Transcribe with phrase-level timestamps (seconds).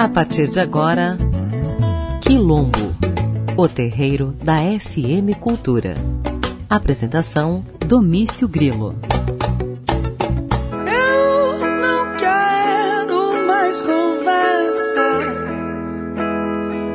[0.00, 1.18] A partir de agora,
[2.22, 2.94] Quilombo,
[3.54, 5.94] o terreiro da FM Cultura.
[6.70, 8.94] Apresentação Domício Grilo.
[10.86, 15.04] Eu não quero mais conversa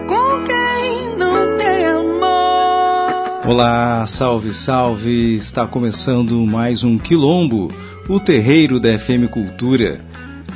[0.08, 3.48] com quem não tem amor.
[3.48, 5.36] Olá, salve, salve!
[5.36, 7.72] Está começando mais um Quilombo,
[8.10, 10.02] o terreiro da FM Cultura.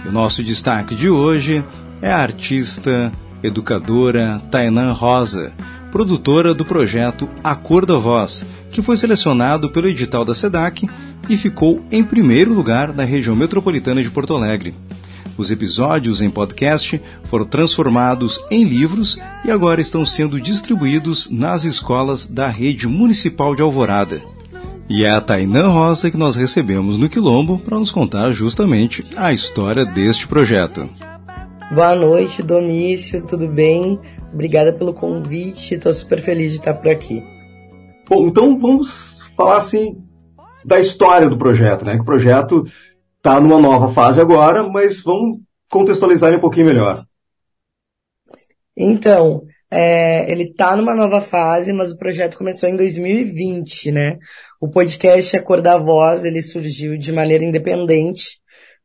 [0.03, 1.63] O nosso destaque de hoje
[2.01, 3.11] é a artista,
[3.43, 5.51] educadora Tainan Rosa,
[5.91, 10.89] produtora do projeto A Cor da Voz, que foi selecionado pelo edital da SEDAC
[11.27, 14.73] e ficou em primeiro lugar na região metropolitana de Porto Alegre.
[15.37, 22.27] Os episódios em podcast foram transformados em livros e agora estão sendo distribuídos nas escolas
[22.27, 24.21] da rede municipal de Alvorada.
[24.89, 29.31] E é a Tainã Rosa que nós recebemos no Quilombo para nos contar justamente a
[29.31, 30.89] história deste projeto.
[31.71, 33.99] Boa noite, Domício, tudo bem?
[34.33, 37.23] Obrigada pelo convite, estou super feliz de estar por aqui.
[38.09, 40.03] Bom, então vamos falar assim
[40.65, 41.93] da história do projeto, né?
[41.93, 42.65] Que o projeto
[43.17, 47.05] está numa nova fase agora, mas vamos contextualizar ele um pouquinho melhor.
[48.75, 54.17] Então, é, ele está numa nova fase, mas o projeto começou em 2020, né?
[54.59, 58.39] O podcast A Cor da Voz, ele surgiu de maneira independente,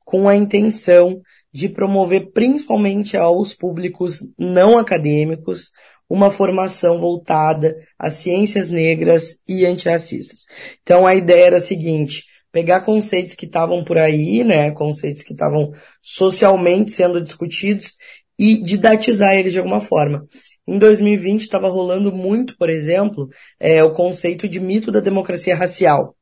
[0.04, 1.22] com a intenção
[1.54, 5.70] de promover principalmente aos públicos não acadêmicos
[6.10, 10.46] uma formação voltada às ciências negras e antirracistas.
[10.82, 15.32] Então a ideia era a seguinte, pegar conceitos que estavam por aí, né, conceitos que
[15.32, 17.94] estavam socialmente sendo discutidos
[18.36, 20.26] e didatizar eles de alguma forma.
[20.66, 23.28] Em 2020 estava rolando muito, por exemplo,
[23.60, 26.16] é, o conceito de mito da democracia racial.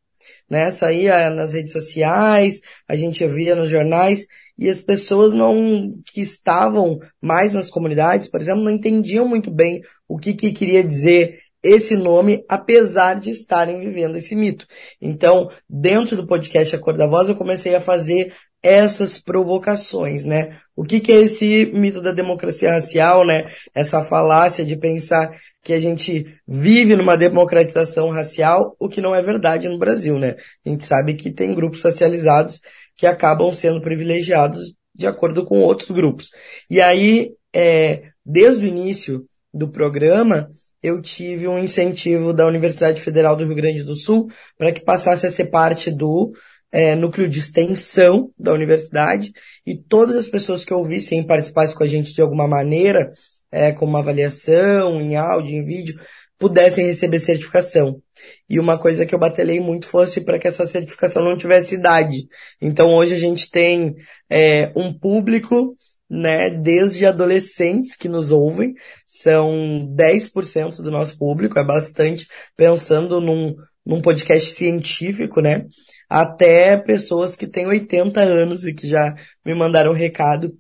[0.49, 0.71] Né?
[0.71, 4.27] Saía nas redes sociais, a gente via nos jornais,
[4.59, 9.81] e as pessoas não que estavam mais nas comunidades, por exemplo, não entendiam muito bem
[10.09, 14.67] o que, que queria dizer esse nome, apesar de estarem vivendo esse mito.
[15.01, 20.59] Então, dentro do podcast A Cor da Voz, eu comecei a fazer essas provocações, né?
[20.75, 23.47] O que, que é esse mito da democracia racial, né?
[23.75, 25.31] Essa falácia de pensar
[25.63, 30.37] que a gente vive numa democratização racial, o que não é verdade no Brasil, né?
[30.65, 32.61] A gente sabe que tem grupos racializados
[33.03, 36.31] que acabam sendo privilegiados de acordo com outros grupos.
[36.71, 43.35] E aí, é, desde o início do programa, eu tive um incentivo da Universidade Federal
[43.35, 46.31] do Rio Grande do Sul para que passasse a ser parte do
[46.71, 49.33] é, núcleo de extensão da universidade
[49.67, 53.11] e todas as pessoas que ouvissem e participassem com a gente de alguma maneira,
[53.51, 55.99] é, com uma avaliação, em áudio, em vídeo,
[56.43, 58.03] pudessem receber certificação.
[58.51, 62.27] E uma coisa que eu batelei muito fosse para que essa certificação não tivesse idade.
[62.61, 63.95] Então hoje a gente tem
[64.29, 65.77] é, um público,
[66.11, 68.75] né, desde adolescentes que nos ouvem,
[69.07, 72.27] são 10% do nosso público, é bastante,
[72.57, 73.55] pensando num,
[73.87, 75.67] num podcast científico, né,
[76.11, 79.15] até pessoas que têm 80 anos e que já
[79.47, 80.53] me mandaram recado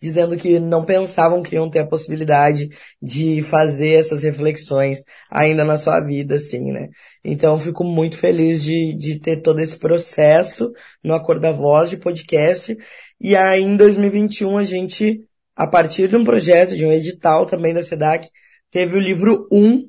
[0.00, 2.68] dizendo que não pensavam que iam ter a possibilidade
[3.00, 6.88] de fazer essas reflexões ainda na sua vida, assim, né?
[7.24, 11.96] Então, fico muito feliz de, de ter todo esse processo no Acordo da Voz de
[11.96, 12.76] podcast.
[13.20, 15.20] E aí, em 2021, a gente,
[15.56, 18.28] a partir de um projeto, de um edital também da SEDAC,
[18.70, 19.88] teve o livro 1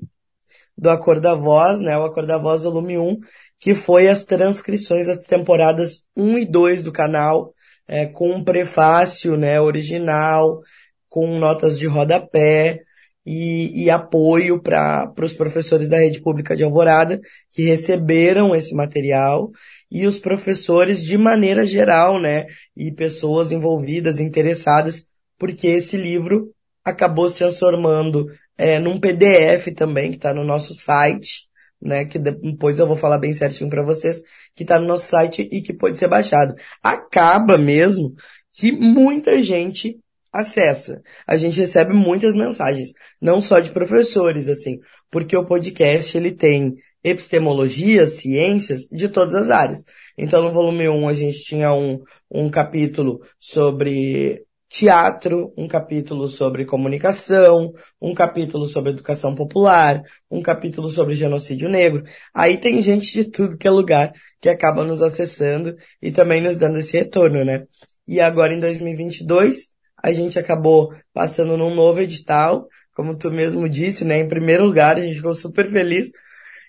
[0.77, 1.97] do Acordo da Voz, né?
[1.97, 3.17] O Acordo da Voz, volume 1,
[3.59, 7.53] que foi as transcrições das temporadas 1 e 2 do canal,
[7.87, 10.61] é, com um prefácio né, original,
[11.07, 12.81] com notas de rodapé
[13.25, 17.19] e, e apoio para os professores da rede pública de Alvorada
[17.51, 19.51] que receberam esse material
[19.89, 25.07] e os professores de maneira geral, né, e pessoas envolvidas, interessadas,
[25.37, 26.51] porque esse livro
[26.83, 31.47] acabou se transformando é, num PDF também que está no nosso site,
[31.85, 34.23] né, que depois eu vou falar bem certinho para vocês,
[34.55, 36.55] que está no nosso site e que pode ser baixado.
[36.81, 38.15] Acaba mesmo
[38.51, 39.99] que muita gente
[40.33, 41.01] acessa.
[41.27, 42.89] A gente recebe muitas mensagens,
[43.21, 44.79] não só de professores, assim,
[45.11, 46.73] porque o podcast ele tem
[47.03, 49.85] epistemologia, ciências de todas as áreas.
[50.17, 52.01] Então no volume 1 a gente tinha um,
[52.31, 54.43] um capítulo sobre
[54.75, 62.03] teatro, um capítulo sobre comunicação, um capítulo sobre educação popular, um capítulo sobre genocídio negro.
[62.33, 64.11] Aí tem gente de tudo que é lugar
[64.41, 67.63] que acaba nos acessando e também nos dando esse retorno, né?
[68.05, 69.71] E agora em 2022,
[70.03, 74.19] a gente acabou passando num novo edital, como tu mesmo disse, né?
[74.19, 76.11] Em primeiro lugar, a gente ficou super feliz.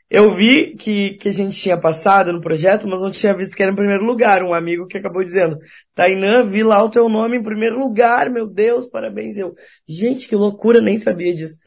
[0.08, 3.62] Eu vi que, que a gente tinha passado no projeto, mas não tinha visto que
[3.62, 4.42] era em primeiro lugar.
[4.42, 5.58] Um amigo que acabou dizendo,
[5.94, 9.36] Tainã, vi lá o teu nome em primeiro lugar, meu Deus, parabéns.
[9.36, 9.54] Eu,
[9.86, 11.58] gente, que loucura, nem sabia disso.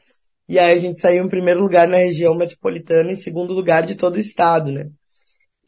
[0.48, 3.94] E aí a gente saiu em primeiro lugar na região metropolitana, em segundo lugar de
[3.94, 4.88] todo o estado, né?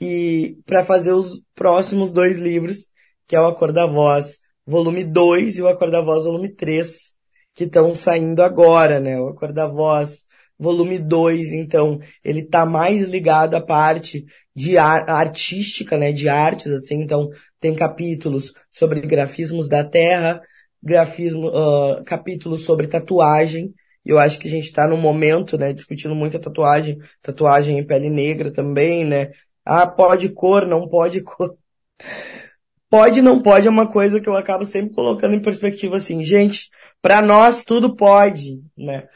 [0.00, 2.88] E para fazer os próximos dois livros,
[3.28, 7.14] que é o Acordo da Voz, volume 2 e o Acordo da Voz, volume 3,
[7.54, 9.20] que estão saindo agora, né?
[9.20, 10.24] O Acordo da Voz,
[10.62, 14.24] volume 2, então, ele tá mais ligado à parte
[14.54, 17.28] de ar, artística, né, de artes, assim, então,
[17.60, 20.40] tem capítulos sobre grafismos da terra,
[20.82, 23.74] grafismo, uh, capítulos sobre tatuagem,
[24.04, 27.86] eu acho que a gente está no momento, né, discutindo muito a tatuagem, tatuagem em
[27.86, 29.30] pele negra também, né,
[29.64, 31.56] ah, pode cor, não pode cor.
[32.90, 36.68] Pode, não pode é uma coisa que eu acabo sempre colocando em perspectiva assim, gente,
[37.00, 39.08] para nós tudo pode, né?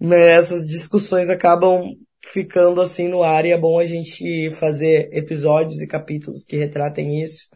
[0.00, 1.94] Essas discussões acabam
[2.24, 7.20] ficando assim no ar e é bom a gente fazer episódios e capítulos que retratem
[7.20, 7.48] isso.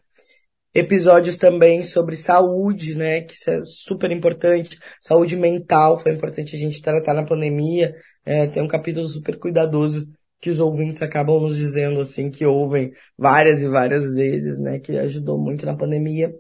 [0.75, 4.79] Episódios também sobre saúde, né, que isso é super importante.
[5.01, 7.95] Saúde mental, foi importante a gente tratar na pandemia.
[8.25, 10.09] É, tem um capítulo super cuidadoso
[10.41, 14.93] que os ouvintes acabam nos dizendo assim, que ouvem várias e várias vezes, né, que
[14.99, 16.35] ajudou muito na pandemia.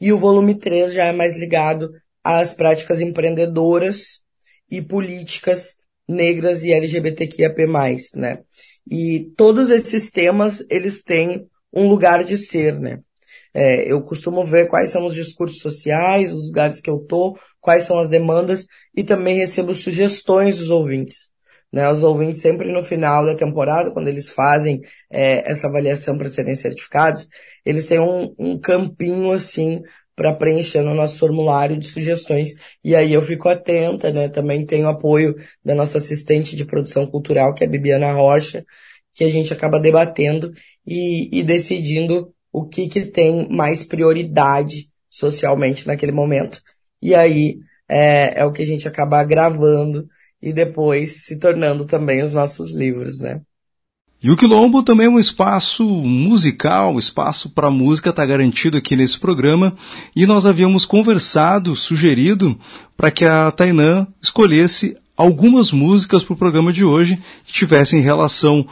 [0.00, 1.90] E o volume 3 já é mais ligado
[2.24, 4.24] às práticas empreendedoras
[4.70, 5.76] e políticas
[6.08, 7.66] negras e LGBTQIAP+,
[8.14, 8.40] né?
[8.90, 13.00] E todos esses temas, eles têm um lugar de ser, né?
[13.52, 17.84] É, eu costumo ver quais são os discursos sociais, os lugares que eu tô, quais
[17.84, 21.30] são as demandas e também recebo sugestões dos ouvintes.
[21.72, 24.80] Né, os ouvintes sempre no final da temporada, quando eles fazem
[25.10, 27.28] é, essa avaliação para serem certificados,
[27.64, 29.82] eles têm um, um campinho assim
[30.16, 32.54] para preencher no nosso formulário de sugestões.
[32.82, 34.28] E aí eu fico atenta, né?
[34.28, 38.64] Também tenho apoio da nossa assistente de produção cultural, que é a Bibiana Rocha,
[39.14, 40.50] que a gente acaba debatendo
[40.86, 46.60] e, e decidindo o que, que tem mais prioridade socialmente naquele momento.
[47.02, 47.58] E aí
[47.88, 50.06] é, é o que a gente acaba gravando
[50.40, 53.40] e depois se tornando também os nossos livros, né?
[54.26, 58.96] E o Quilombo também é um espaço musical, um espaço para música está garantido aqui
[58.96, 59.76] nesse programa.
[60.16, 62.58] E nós havíamos conversado, sugerido,
[62.96, 68.66] para que a Tainã escolhesse algumas músicas para o programa de hoje que tivessem relação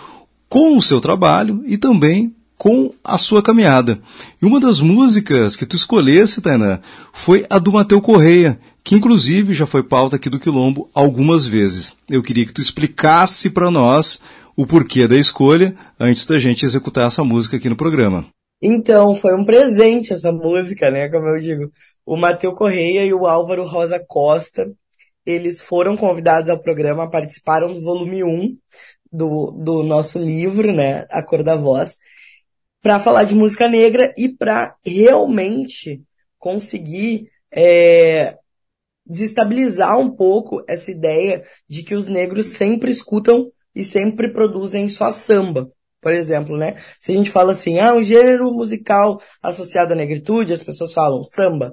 [0.48, 4.00] com o seu trabalho e também com a sua caminhada.
[4.42, 6.80] E uma das músicas que tu escolhesse, Tainã,
[7.12, 11.92] foi a do Mateu Correia, que inclusive já foi pauta aqui do Quilombo algumas vezes.
[12.10, 14.18] Eu queria que tu explicasse para nós
[14.56, 18.26] o porquê da escolha antes da gente executar essa música aqui no programa.
[18.62, 21.08] Então, foi um presente essa música, né?
[21.08, 21.72] Como eu digo.
[22.06, 24.70] O Matheus Correia e o Álvaro Rosa Costa,
[25.24, 28.56] eles foram convidados ao programa, participaram do volume 1
[29.12, 31.06] do, do nosso livro, né?
[31.10, 31.98] A Cor da Voz,
[32.82, 36.02] para falar de música negra e para realmente
[36.38, 38.36] conseguir é,
[39.06, 45.10] desestabilizar um pouco essa ideia de que os negros sempre escutam e sempre produzem só
[45.12, 45.70] samba.
[46.00, 46.76] Por exemplo, né?
[47.00, 51.24] Se a gente fala assim, ah, um gênero musical associado à negritude, as pessoas falam
[51.24, 51.72] samba.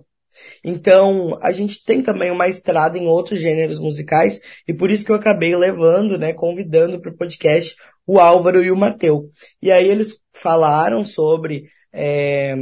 [0.63, 5.11] Então, a gente tem também uma estrada em outros gêneros musicais, e por isso que
[5.11, 7.75] eu acabei levando, né, convidando para o podcast
[8.05, 9.29] o Álvaro e o Mateu.
[9.61, 12.55] E aí eles falaram sobre, é,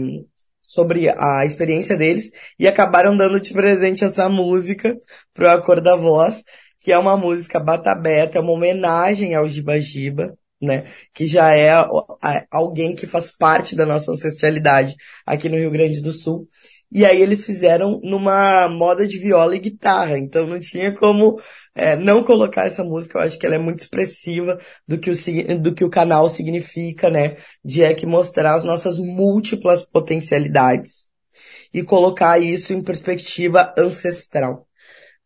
[0.64, 4.98] sobre a experiência deles e acabaram dando de presente essa música
[5.34, 6.44] pro Acor da Voz,
[6.80, 10.86] que é uma música Bata Beta, é uma homenagem ao Giba Giba, né?
[11.14, 11.69] Que já é
[12.52, 14.95] alguém que faz parte da nossa ancestralidade
[15.26, 16.48] aqui no Rio Grande do Sul.
[16.92, 21.40] E aí eles fizeram numa moda de viola e guitarra, então não tinha como
[21.76, 23.19] é, não colocar essa música.
[23.19, 24.57] Eu acho que ela é muito expressiva
[24.88, 27.38] do que o, do que o canal significa, né?
[27.64, 31.07] De é que mostrar as nossas múltiplas potencialidades
[31.74, 34.69] e colocar isso em perspectiva ancestral.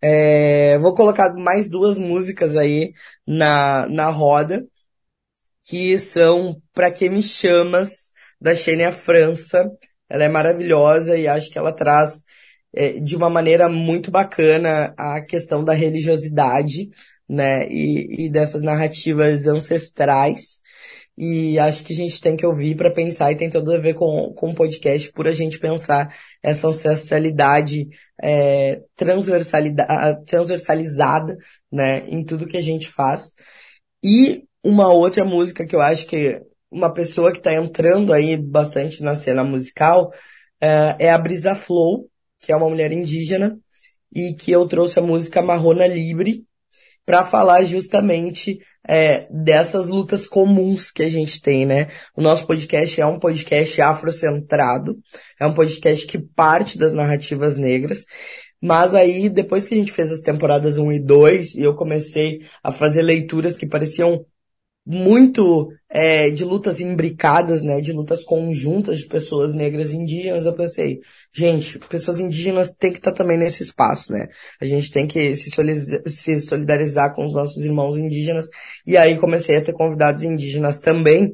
[0.06, 2.92] É, vou colocar mais duas músicas aí
[3.26, 4.68] na, na roda,
[5.66, 9.72] que são Pra Que Me Chamas, da Xênia França.
[10.10, 12.26] Ela é maravilhosa e acho que ela traz
[12.76, 16.90] é, de uma maneira muito bacana a questão da religiosidade,
[17.30, 20.62] né, e, e dessas narrativas ancestrais.
[21.18, 23.94] E acho que a gente tem que ouvir para pensar e tem tudo a ver
[23.94, 27.88] com, com o podcast por a gente pensar essa ancestralidade
[28.24, 31.38] é, transversalizada,
[31.70, 33.36] né, em tudo que a gente faz.
[34.02, 39.04] E uma outra música que eu acho que uma pessoa que está entrando aí bastante
[39.04, 40.14] na cena musical
[40.62, 43.60] é, é a Brisa Flow, que é uma mulher indígena,
[44.16, 46.46] e que eu trouxe a música Marrona Libre
[47.06, 51.88] para falar justamente é, dessas lutas comuns que a gente tem, né?
[52.16, 54.98] O nosso podcast é um podcast afrocentrado,
[55.40, 58.06] é um podcast que parte das narrativas negras,
[58.62, 62.40] mas aí, depois que a gente fez as temporadas 1 e 2, e eu comecei
[62.64, 64.26] a fazer leituras que pareciam
[64.86, 70.54] muito é, de lutas imbricadas, né, de lutas conjuntas de pessoas negras e indígenas, eu
[70.54, 71.00] pensei,
[71.34, 74.28] gente, pessoas indígenas têm que estar também nesse espaço, né?
[74.60, 78.48] A gente tem que se solidarizar, se solidarizar com os nossos irmãos indígenas,
[78.86, 81.34] e aí comecei a ter convidados indígenas também,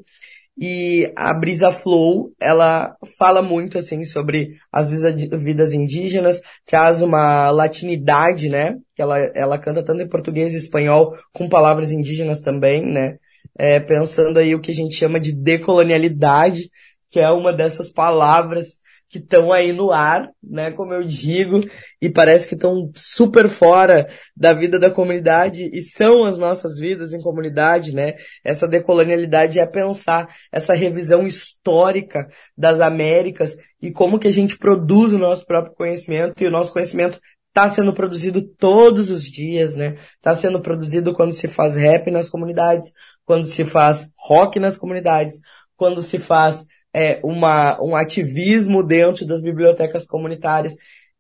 [0.62, 8.50] e a Brisa Flow, ela fala muito assim sobre as vidas indígenas, traz uma latinidade,
[8.50, 8.76] né?
[8.94, 13.18] Que ela, ela canta tanto em português e espanhol com palavras indígenas também, né?
[13.58, 16.70] É, pensando aí o que a gente chama de decolonialidade,
[17.10, 18.80] que é uma dessas palavras
[19.10, 21.60] que estão aí no ar, né, como eu digo,
[22.00, 27.12] e parece que estão super fora da vida da comunidade e são as nossas vidas
[27.12, 28.14] em comunidade, né?
[28.44, 35.12] Essa decolonialidade é pensar essa revisão histórica das Américas e como que a gente produz
[35.12, 39.96] o nosso próprio conhecimento e o nosso conhecimento está sendo produzido todos os dias, né?
[40.16, 42.92] Está sendo produzido quando se faz rap nas comunidades,
[43.30, 45.40] quando se faz rock nas comunidades,
[45.78, 50.74] quando se faz é, uma, um ativismo dentro das bibliotecas comunitárias.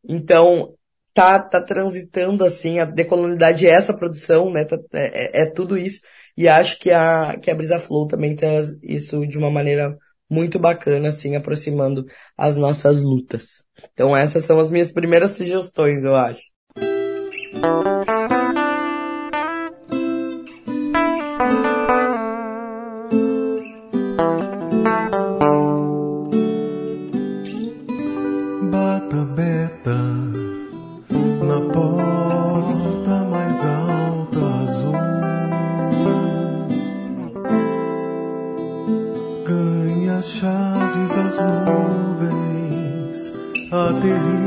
[0.03, 0.73] Então,
[1.13, 4.65] tá, tá transitando assim, a decolonialidade é essa produção, né?
[4.65, 6.01] Tá, é, é, é, tudo isso.
[6.35, 9.95] E acho que a, que a Brisa Flow também traz isso de uma maneira
[10.27, 13.63] muito bacana, assim, aproximando as nossas lutas.
[13.93, 16.41] Então essas são as minhas primeiras sugestões, eu acho.
[44.01, 44.38] Te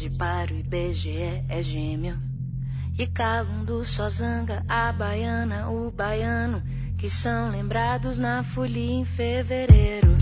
[0.00, 2.18] IBGE é gêmeo.
[2.98, 6.62] E Calundu só zanga a baiana, o baiano,
[6.98, 10.16] que são lembrados na folia em fevereiro.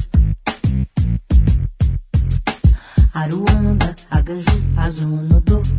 [3.13, 5.76] Aruanda, Aganju, Azunodo, Ajaiô.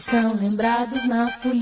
[0.00, 1.59] são lembrados na folia.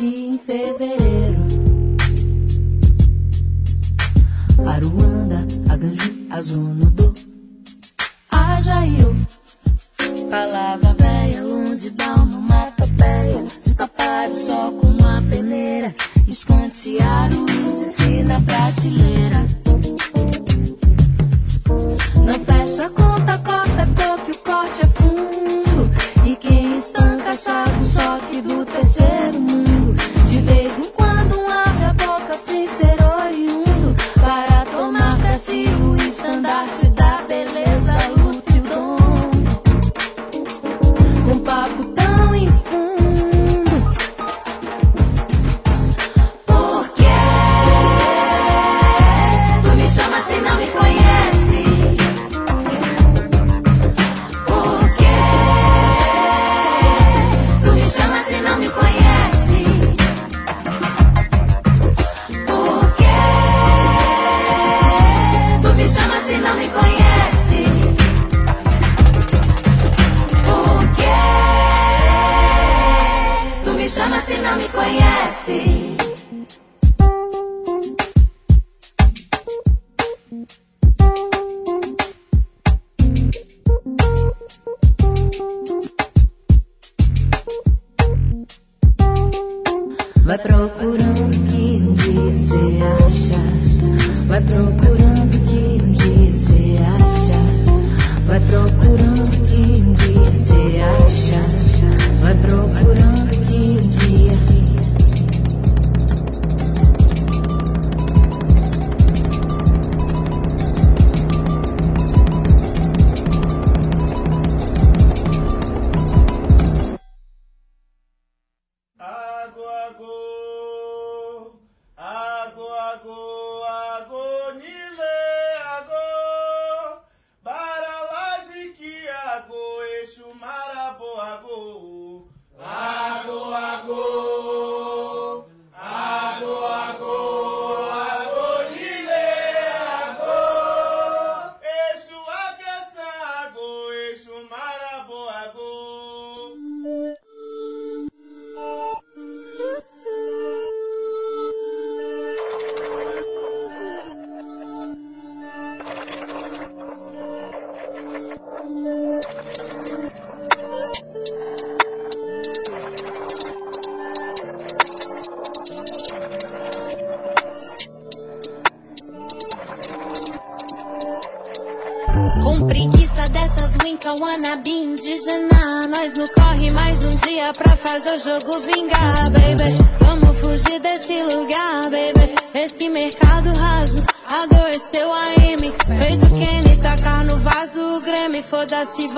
[90.28, 90.97] Vai procurar.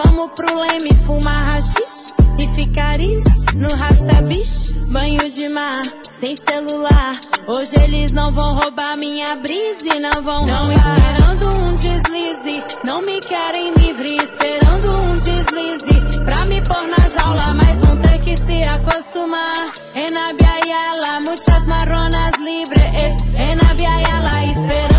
[0.04, 3.22] Vamos pro leme fumar rachis e ficariz
[3.54, 4.70] no rastabish.
[4.92, 5.82] Banho de mar,
[6.12, 7.20] sem celular.
[7.46, 10.96] Hoje eles não vão roubar minha brisa e não vão Não roubar.
[10.98, 14.16] esperando um deslize, não me querem livre.
[14.16, 17.54] Esperando um deslize pra me pôr na jaula.
[17.54, 19.72] Mas vão ter que se acostumar.
[19.94, 23.22] En Abiala, muitas marronas libres.
[23.36, 24.89] En Abiala, esperando.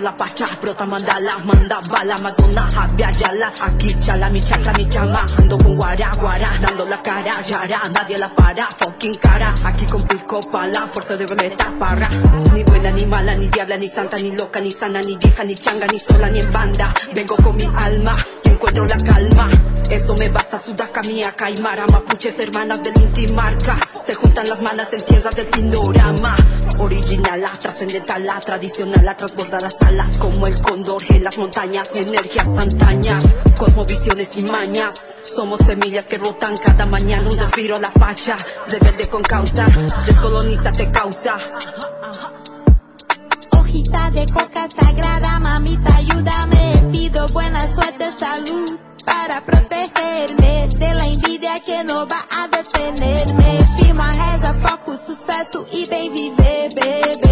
[0.00, 5.24] La pacha, brota mandala, manda bala, Amazona, habia yala, aquí chala, mi chakra, mi chama,
[5.38, 10.02] ando con guara, guara, dando la cara, yara, nadie la para, fucking cara, aquí con
[10.04, 12.08] pico pala, fuerza de violeta para,
[12.52, 15.54] ni buena, ni mala, ni diabla, ni santa, ni loca, ni sana, ni vieja, ni
[15.54, 18.14] changa, ni sola, ni en banda, vengo con mi alma,
[18.54, 19.50] encuentro la calma,
[19.90, 23.78] eso me basta, sudaca mía, caimara, mapuches, hermanas del Inti marca.
[24.04, 26.36] Se juntan las manos en tierras del panorama.
[26.78, 31.90] Original, la trascendental, la tradicional, la transborda las alas como el cóndor en las montañas.
[31.94, 33.24] Energías antañas,
[33.58, 35.16] cosmovisiones y mañas.
[35.22, 37.28] Somos semillas que rotan cada mañana.
[37.28, 38.36] Un respiro a la pacha,
[38.68, 39.66] rebelde con causa.
[40.06, 41.36] Descoloniza te causa.
[43.50, 46.43] Hojita de coca sagrada, mamita, ayúdame.
[47.24, 53.66] Pido buena suerte, salud para protegerme de la envidia que no va a detenerme.
[53.78, 57.23] Firma, reza, foco, sucesso e bem viver, bebê.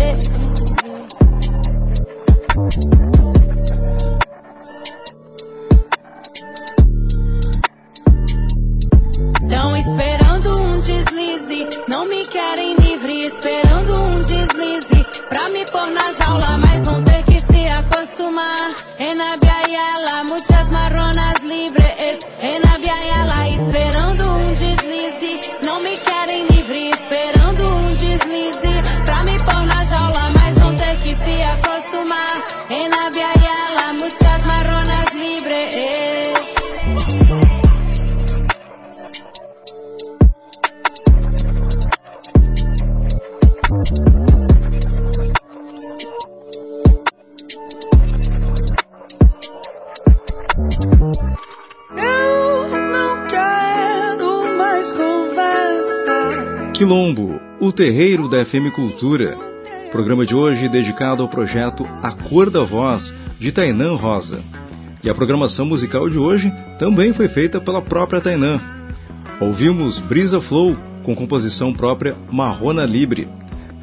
[58.53, 59.35] FM Cultura.
[59.91, 64.41] Programa de hoje dedicado ao projeto A Cor da Voz, de Tainã Rosa.
[65.03, 68.61] E a programação musical de hoje também foi feita pela própria Tainã.
[69.41, 73.27] Ouvimos Brisa Flow, com composição própria Marrona Libre.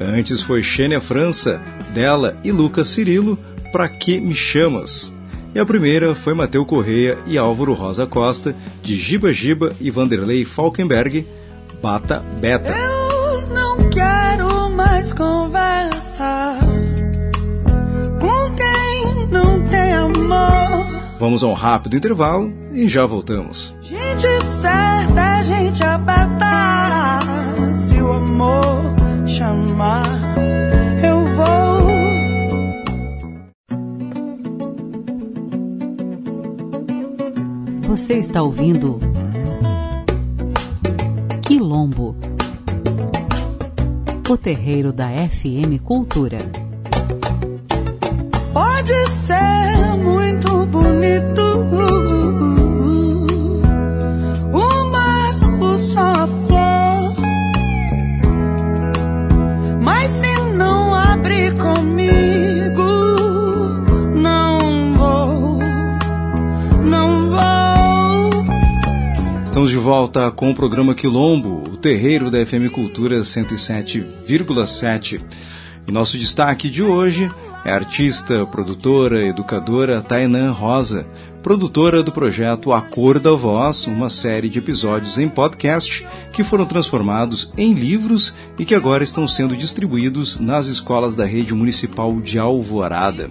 [0.00, 1.60] Antes foi Xênia França,
[1.92, 3.36] dela e Lucas Cirilo,
[3.72, 5.12] Pra Que Me Chamas?
[5.52, 8.54] E a primeira foi Mateu Correia e Álvaro Rosa Costa,
[8.84, 11.26] de Giba Giba e Vanderlei Falkenberg,
[11.82, 12.89] Bata Beta.
[15.10, 16.58] Eu não quero mais conversa
[18.20, 20.86] com quem não tem amor.
[21.18, 23.74] Vamos a um rápido intervalo e já voltamos.
[23.82, 27.20] Gente certa, gente aberta.
[27.74, 28.82] Se o amor
[29.26, 30.04] chamar,
[31.02, 31.80] eu vou.
[37.82, 39.00] Você está ouvindo
[41.42, 42.16] Quilombo,
[44.32, 46.38] o terreiro da FM Cultura.
[48.52, 48.94] Pode
[49.26, 51.99] ser muito bonito.
[69.90, 75.20] Volta com o programa Quilombo, o terreiro da FM Cultura 107,7.
[75.88, 77.28] E nosso destaque de hoje
[77.64, 81.08] é a artista, produtora, educadora Tainã Rosa,
[81.42, 86.66] produtora do projeto A Cor da Voz, uma série de episódios em podcast que foram
[86.66, 92.38] transformados em livros e que agora estão sendo distribuídos nas escolas da rede municipal de
[92.38, 93.28] Alvorada.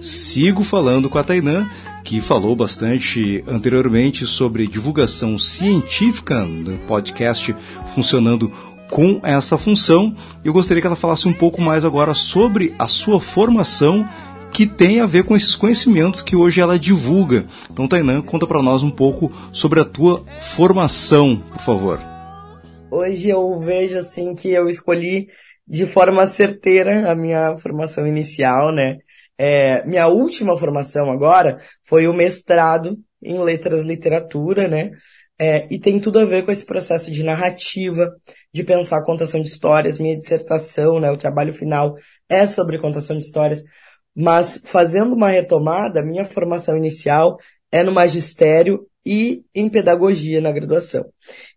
[0.00, 1.68] Sigo falando com a Tainã,
[2.04, 7.54] que falou bastante anteriormente sobre divulgação científica no podcast
[7.94, 8.50] funcionando
[8.90, 10.14] com essa função.
[10.44, 14.08] Eu gostaria que ela falasse um pouco mais agora sobre a sua formação
[14.52, 17.46] que tem a ver com esses conhecimentos que hoje ela divulga.
[17.70, 22.00] Então, Tainã, conta para nós um pouco sobre a tua formação, por favor.
[22.90, 25.28] Hoje eu vejo assim que eu escolhi
[25.66, 28.98] de forma certeira a minha formação inicial, né?
[29.38, 34.90] É, minha última formação agora foi o mestrado em letras literatura, né?
[35.40, 38.12] É, e tem tudo a ver com esse processo de narrativa,
[38.52, 39.98] de pensar a contação de histórias.
[39.98, 41.94] Minha dissertação, né, o trabalho final
[42.28, 43.62] é sobre contação de histórias.
[44.16, 47.38] Mas fazendo uma retomada, minha formação inicial
[47.70, 51.04] é no magistério e em pedagogia na graduação.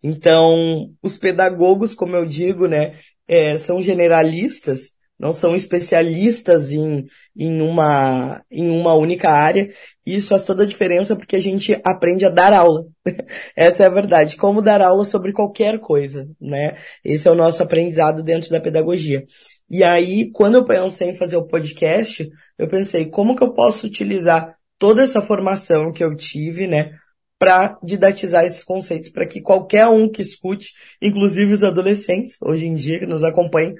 [0.00, 2.94] Então, os pedagogos, como eu digo, né,
[3.26, 7.06] é, são generalistas, não são especialistas em,
[7.36, 9.72] em, uma, em uma única área.
[10.04, 12.84] Isso faz toda a diferença porque a gente aprende a dar aula.
[13.54, 14.36] Essa é a verdade.
[14.36, 16.74] Como dar aula sobre qualquer coisa, né?
[17.04, 19.24] Esse é o nosso aprendizado dentro da pedagogia.
[19.70, 23.86] E aí, quando eu pensei em fazer o podcast, eu pensei, como que eu posso
[23.86, 26.96] utilizar toda essa formação que eu tive, né,
[27.38, 32.74] para didatizar esses conceitos, para que qualquer um que escute, inclusive os adolescentes, hoje em
[32.74, 33.74] dia, que nos acompanhem,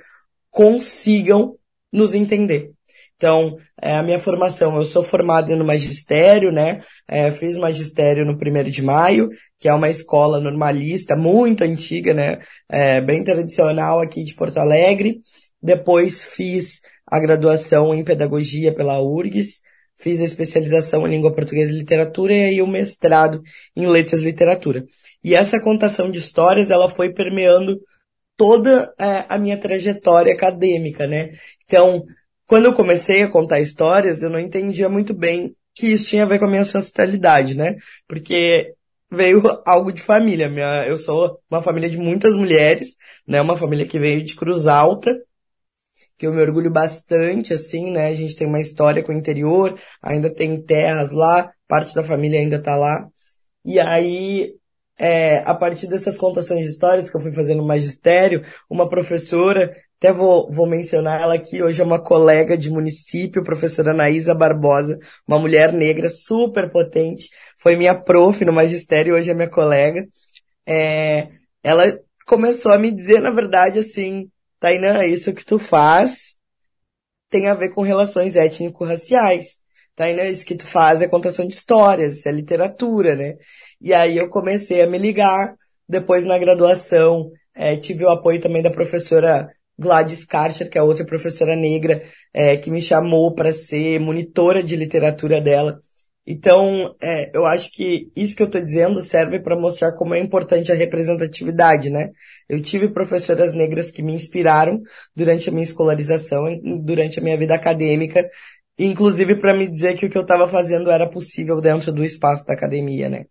[0.52, 1.56] consigam
[1.90, 2.70] nos entender.
[3.16, 6.82] Então, é, a minha formação, eu sou formado no magistério, né?
[7.06, 12.40] É, fiz magistério no primeiro de maio, que é uma escola normalista, muito antiga, né?
[12.68, 15.20] É, bem tradicional aqui de Porto Alegre.
[15.62, 19.60] Depois fiz a graduação em pedagogia pela URGS,
[19.96, 23.40] fiz a especialização em língua portuguesa e literatura e aí o mestrado
[23.76, 24.84] em letras e literatura.
[25.22, 27.80] E essa contação de histórias, ela foi permeando
[28.42, 31.30] toda é, a minha trajetória acadêmica, né?
[31.64, 32.04] Então,
[32.44, 36.26] quando eu comecei a contar histórias, eu não entendia muito bem que isso tinha a
[36.26, 37.76] ver com a minha ancestralidade, né?
[38.08, 38.74] Porque
[39.08, 40.48] veio algo de família.
[40.48, 43.40] Minha, eu sou uma família de muitas mulheres, né?
[43.40, 45.16] Uma família que veio de Cruz Alta,
[46.18, 48.08] que eu me orgulho bastante, assim, né?
[48.08, 52.40] A gente tem uma história com o interior, ainda tem terras lá, parte da família
[52.40, 53.06] ainda tá lá.
[53.64, 54.52] E aí,
[54.98, 59.74] é, a partir dessas contações de histórias que eu fui fazendo no magistério, uma professora
[60.02, 64.98] até vou, vou mencionar ela aqui, hoje é uma colega de município, professora Anaísa Barbosa,
[65.28, 70.04] uma mulher negra super potente, foi minha prof no magistério, hoje é minha colega.
[70.66, 71.28] É,
[71.62, 71.84] ela
[72.26, 74.28] começou a me dizer, na verdade, assim,
[74.58, 76.36] Tainã, isso que tu faz
[77.30, 79.61] tem a ver com relações étnico-raciais.
[79.94, 83.36] Tainã, isso que tu faz é contação de histórias, isso é literatura, né?
[83.80, 85.54] E aí eu comecei a me ligar,
[85.88, 91.04] depois na graduação, é, tive o apoio também da professora Gladys Karcher, que é outra
[91.04, 92.02] professora negra,
[92.32, 95.80] é, que me chamou para ser monitora de literatura dela.
[96.24, 100.20] Então, é, eu acho que isso que eu estou dizendo serve para mostrar como é
[100.20, 102.10] importante a representatividade, né?
[102.48, 104.80] Eu tive professoras negras que me inspiraram
[105.16, 106.44] durante a minha escolarização,
[106.84, 108.30] durante a minha vida acadêmica,
[108.78, 112.46] inclusive para me dizer que o que eu estava fazendo era possível dentro do espaço
[112.46, 113.24] da academia, né?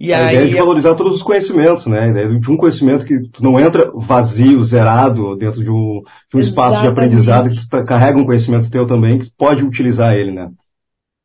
[0.00, 2.00] E a aí, ideia de valorizar todos os conhecimentos, né?
[2.00, 6.36] A ideia de um conhecimento que tu não entra vazio, zerado, dentro de um, de
[6.36, 9.64] um espaço de aprendizado, que tu tá, carrega um conhecimento teu também, que tu pode
[9.64, 10.50] utilizar ele, né?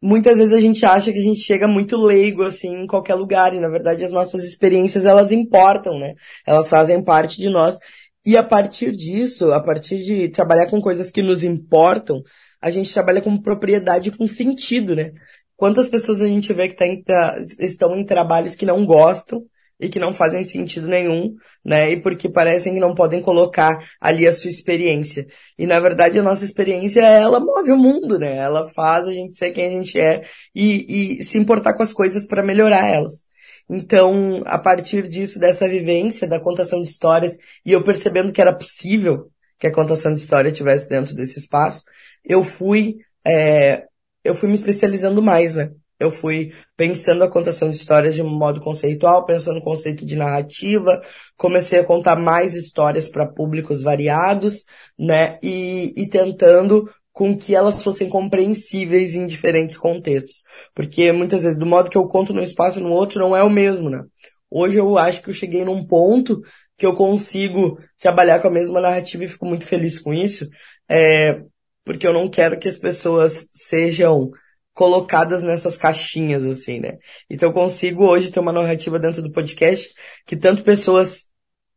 [0.01, 3.53] Muitas vezes a gente acha que a gente chega muito leigo, assim, em qualquer lugar,
[3.53, 6.15] e na verdade as nossas experiências, elas importam, né?
[6.45, 7.77] Elas fazem parte de nós.
[8.25, 12.21] E a partir disso, a partir de trabalhar com coisas que nos importam,
[12.63, 15.11] a gente trabalha com propriedade com sentido, né?
[15.57, 19.43] Quantas pessoas a gente vê que tá em, tá, estão em trabalhos que não gostam
[19.77, 21.91] e que não fazem sentido nenhum, né?
[21.91, 25.27] E porque parecem que não podem colocar ali a sua experiência.
[25.59, 28.37] E na verdade a nossa experiência, ela move o mundo, né?
[28.37, 30.21] Ela faz a gente ser quem a gente é
[30.55, 33.25] e, e se importar com as coisas para melhorar elas.
[33.69, 38.55] Então, a partir disso, dessa vivência, da contação de histórias, e eu percebendo que era
[38.55, 41.83] possível que a contação de história tivesse dentro desse espaço,
[42.23, 43.85] eu fui é,
[44.23, 45.71] eu fui me especializando mais, né?
[45.99, 51.01] Eu fui pensando a contação de histórias de um modo conceitual, pensando conceito de narrativa,
[51.37, 54.65] comecei a contar mais histórias para públicos variados,
[54.97, 55.39] né?
[55.41, 60.43] E, e tentando com que elas fossem compreensíveis em diferentes contextos.
[60.73, 63.49] Porque muitas vezes, do modo que eu conto num espaço no outro, não é o
[63.49, 64.03] mesmo, né?
[64.49, 66.41] Hoje eu acho que eu cheguei num ponto
[66.77, 70.49] que eu consigo trabalhar com a mesma narrativa e fico muito feliz com isso.
[70.89, 71.41] É,
[71.85, 74.31] porque eu não quero que as pessoas sejam
[74.73, 76.97] colocadas nessas caixinhas, assim, né?
[77.29, 79.93] Então eu consigo hoje ter uma narrativa dentro do podcast
[80.25, 81.31] que tanto pessoas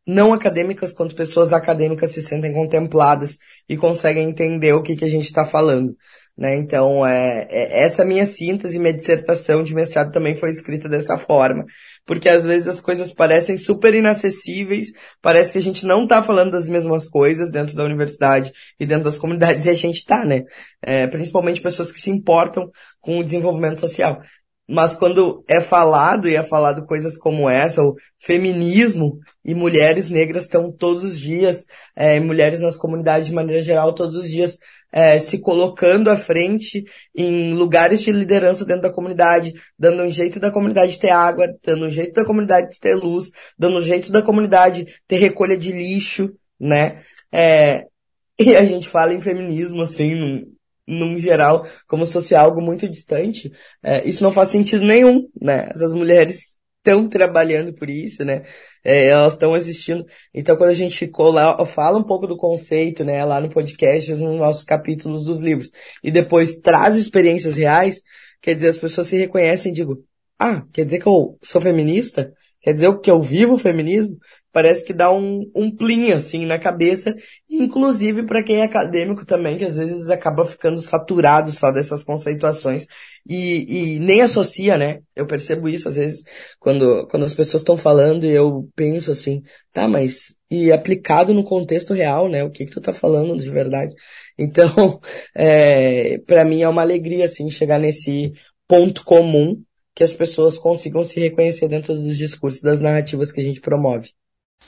[0.05, 5.09] não acadêmicas quanto pessoas acadêmicas se sentem contempladas e conseguem entender o que, que a
[5.09, 5.95] gente está falando.
[6.37, 6.55] Né?
[6.55, 11.65] Então, é, é, essa minha síntese, minha dissertação de mestrado também foi escrita dessa forma.
[12.07, 14.87] Porque às vezes as coisas parecem super inacessíveis,
[15.21, 19.03] parece que a gente não está falando das mesmas coisas dentro da universidade e dentro
[19.03, 20.43] das comunidades, e a gente está, né?
[20.81, 24.21] É, principalmente pessoas que se importam com o desenvolvimento social.
[24.69, 30.43] Mas quando é falado, e é falado coisas como essa, o feminismo e mulheres negras
[30.43, 31.65] estão todos os dias,
[31.95, 34.57] é, mulheres nas comunidades de maneira geral, todos os dias
[34.91, 36.83] é, se colocando à frente
[37.15, 41.85] em lugares de liderança dentro da comunidade, dando um jeito da comunidade ter água, dando
[41.85, 46.33] um jeito da comunidade ter luz, dando um jeito da comunidade ter recolha de lixo,
[46.59, 47.01] né?
[47.31, 47.85] É,
[48.39, 50.53] e a gente fala em feminismo, assim, num,
[50.87, 53.51] num geral, como se fosse algo muito distante.
[53.83, 55.69] É, isso não faz sentido nenhum, né?
[55.71, 56.56] Essas mulheres
[56.87, 58.43] estão trabalhando por isso, né?
[58.83, 60.05] É, elas estão existindo.
[60.33, 64.35] Então, quando a gente lá, fala um pouco do conceito, né, lá no podcast, nos
[64.35, 65.71] nossos capítulos dos livros,
[66.01, 68.01] e depois traz experiências reais,
[68.41, 70.03] quer dizer, as pessoas se reconhecem e digo,
[70.39, 72.31] ah, quer dizer que eu sou feminista?
[72.61, 74.17] Quer dizer que eu vivo o feminismo?
[74.57, 77.15] Parece que dá um, um plim, assim, na cabeça,
[77.47, 82.87] inclusive para quem é acadêmico também, que às vezes acaba ficando saturado só dessas conceituações
[83.29, 85.01] e, e nem associa, né?
[85.15, 86.23] Eu percebo isso às vezes
[86.59, 91.43] quando, quando as pessoas estão falando e eu penso assim, tá, mas e aplicado no
[91.43, 92.43] contexto real, né?
[92.43, 93.93] O que que tu tá falando de verdade?
[94.39, 94.99] Então,
[95.37, 98.33] é, para mim é uma alegria, assim, chegar nesse
[98.67, 99.61] ponto comum
[99.93, 104.16] que as pessoas consigam se reconhecer dentro dos discursos, das narrativas que a gente promove.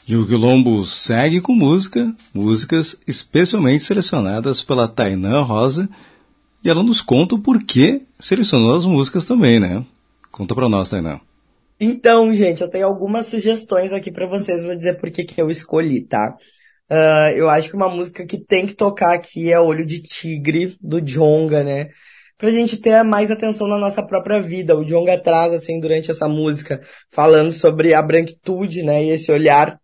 [0.07, 5.87] E o Quilombo segue com música, músicas especialmente selecionadas pela Tainã Rosa,
[6.63, 9.85] e ela nos conta o porquê selecionou as músicas também, né?
[10.31, 11.19] Conta pra nós, Tainã.
[11.79, 16.01] Então, gente, eu tenho algumas sugestões aqui para vocês, vou dizer por que eu escolhi,
[16.01, 16.35] tá?
[16.91, 20.75] Uh, eu acho que uma música que tem que tocar aqui é Olho de Tigre,
[20.81, 21.89] do Jonga, né?
[22.39, 24.73] Pra gente ter mais atenção na nossa própria vida.
[24.73, 29.03] O Jonga traz, assim, durante essa música, falando sobre a branquitude, né?
[29.03, 29.77] E esse olhar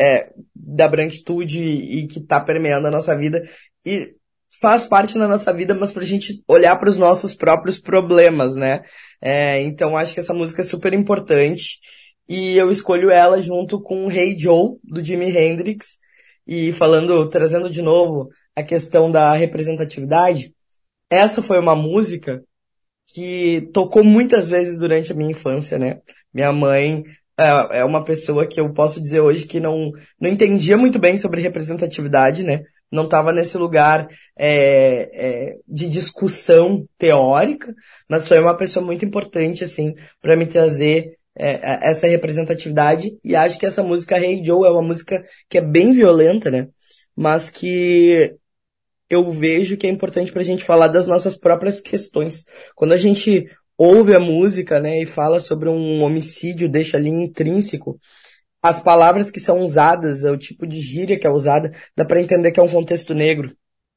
[0.00, 3.42] é, da branquitude e, que tá permeando a nossa vida.
[3.84, 4.14] E
[4.62, 8.82] faz parte da nossa vida, mas pra gente olhar para os nossos próprios problemas, né?
[9.20, 11.80] É, então acho que essa música é super importante.
[12.28, 15.98] E eu escolho ela junto com Hey Joe, do Jimi Hendrix,
[16.46, 20.54] e falando, trazendo de novo a questão da representatividade,
[21.10, 22.42] essa foi uma música
[23.12, 26.00] que tocou muitas vezes durante a minha infância, né?
[26.32, 27.04] Minha mãe
[27.36, 31.18] é, é uma pessoa que eu posso dizer hoje que não, não entendia muito bem
[31.18, 32.62] sobre representatividade, né?
[32.90, 37.74] Não estava nesse lugar é, é, de discussão teórica,
[38.08, 43.16] mas foi uma pessoa muito importante, assim, para me trazer é, é, essa representatividade.
[43.24, 46.68] E acho que essa música Hey Joe é uma música que é bem violenta, né?
[47.16, 48.36] Mas que
[49.10, 52.44] eu vejo que é importante pra gente falar das nossas próprias questões.
[52.74, 53.46] Quando a gente
[53.76, 57.98] ouve a música, né, e fala sobre um homicídio, deixa ali intrínseco,
[58.62, 62.52] as palavras que são usadas, o tipo de gíria que é usada, dá para entender
[62.52, 63.54] que é um contexto negro,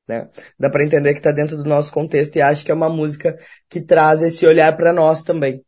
[0.08, 0.30] né?
[0.58, 3.38] Dá para entender que tá dentro do nosso contexto e acho que é uma música
[3.70, 5.62] que traz esse olhar para nós também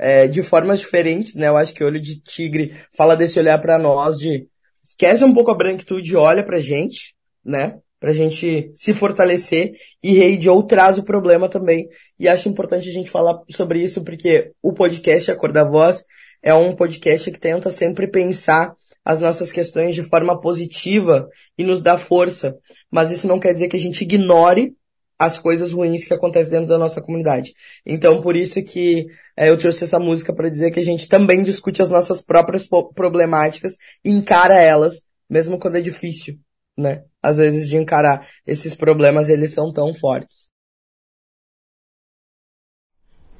[0.00, 1.48] é, de formas diferentes, né?
[1.48, 4.48] Eu acho que Olho de Tigre fala desse olhar para nós de
[4.82, 7.78] esquece um pouco a branquitude e olha pra gente, né?
[8.00, 11.86] Pra gente se fortalecer e Rei Joe traz o problema também.
[12.18, 16.04] E acho importante a gente falar sobre isso porque o podcast A Cor da Voz
[16.42, 21.82] é um podcast que tenta sempre pensar as nossas questões de forma positiva e nos
[21.82, 22.56] dá força.
[22.90, 24.74] Mas isso não quer dizer que a gente ignore
[25.18, 27.52] as coisas ruins que acontecem dentro da nossa comunidade.
[27.84, 31.42] Então, por isso que é, eu trouxe essa música para dizer que a gente também
[31.42, 36.38] discute as nossas próprias problemáticas e encara elas, mesmo quando é difícil,
[36.80, 37.04] né?
[37.22, 40.50] Às vezes de encarar esses problemas, eles são tão fortes.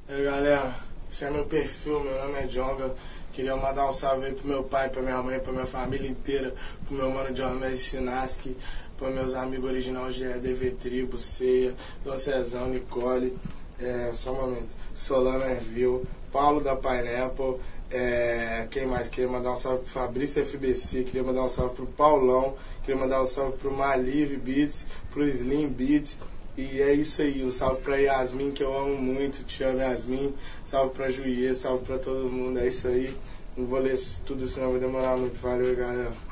[0.07, 0.75] E galera,
[1.09, 2.93] esse é meu perfil, meu nome é Jonga.
[3.33, 6.53] Queria mandar um salve aí pro meu pai, pra minha mãe, pra minha família inteira,
[6.85, 8.57] pro meu mano Messi Sinaski,
[8.97, 11.73] para meus amigos originais de DV Tribo, Ceia,
[12.03, 13.37] Dom Cezão, Nicole,
[13.79, 17.55] é, só um momento, Solana Ervil, Paulo da Pineapple,
[17.89, 19.07] é, quem mais?
[19.07, 23.21] Queria mandar um salve pro Fabrício FBC, queria mandar um salve pro Paulão, queria mandar
[23.21, 26.17] um salve pro Malive Beats, pro Slim Beats.
[26.57, 30.33] E é isso aí, um salve pra Yasmin, que eu amo muito, te amo Yasmin,
[30.65, 33.15] salve pra Juiê, salve pra todo mundo, é isso aí.
[33.55, 35.39] Não vou ler tudo, senão vai demorar muito.
[35.39, 36.30] Valeu, galera.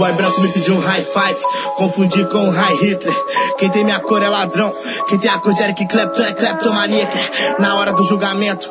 [0.00, 1.38] Boy branco me pediu um high five,
[1.76, 3.14] confundi com um high Hitler.
[3.58, 4.72] Quem tem minha cor é ladrão,
[5.06, 7.18] quem tem a cor de Eric Clapton é kleptomaníaca.
[7.58, 8.66] Na hora do julgamento,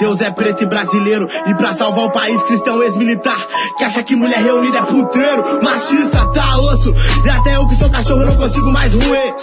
[0.00, 1.28] Deus é preto e brasileiro.
[1.46, 3.38] E pra salvar o país, cristão ex-militar.
[3.76, 5.62] Que acha que mulher reunida é puteiro.
[5.62, 6.92] Machista, tá osso.
[7.24, 9.34] E até eu que sou cachorro não consigo mais ruir.